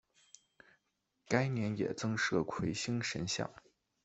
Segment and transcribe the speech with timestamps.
[1.27, 3.51] 该年也增设魁星神像。